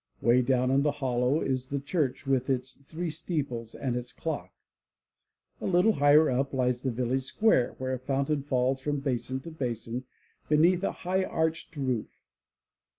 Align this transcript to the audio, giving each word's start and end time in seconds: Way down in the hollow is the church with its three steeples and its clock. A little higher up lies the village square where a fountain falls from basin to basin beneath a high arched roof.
Way 0.19 0.41
down 0.41 0.71
in 0.71 0.81
the 0.81 0.93
hollow 0.93 1.41
is 1.41 1.69
the 1.69 1.79
church 1.79 2.25
with 2.25 2.49
its 2.49 2.73
three 2.75 3.11
steeples 3.11 3.75
and 3.75 3.95
its 3.95 4.11
clock. 4.11 4.51
A 5.61 5.67
little 5.67 5.91
higher 5.93 6.27
up 6.27 6.55
lies 6.55 6.81
the 6.81 6.89
village 6.89 7.25
square 7.25 7.75
where 7.77 7.93
a 7.93 7.99
fountain 7.99 8.41
falls 8.41 8.79
from 8.79 8.99
basin 9.01 9.41
to 9.41 9.51
basin 9.51 10.05
beneath 10.49 10.81
a 10.83 10.91
high 11.05 11.23
arched 11.23 11.75
roof. 11.77 12.07